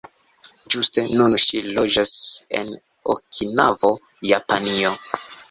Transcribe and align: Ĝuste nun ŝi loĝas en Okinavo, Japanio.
Ĝuste 0.75 1.03
nun 1.19 1.35
ŝi 1.43 1.61
loĝas 1.67 2.13
en 2.61 2.73
Okinavo, 3.17 3.93
Japanio. 4.33 4.97